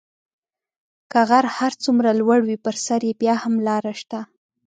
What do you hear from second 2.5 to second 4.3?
په سر یې بیا هم لاره شته.